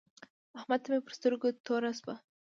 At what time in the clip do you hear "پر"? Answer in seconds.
1.05-1.13